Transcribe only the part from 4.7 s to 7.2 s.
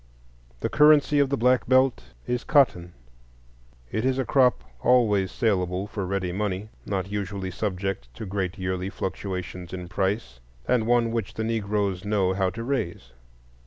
always salable for ready money, not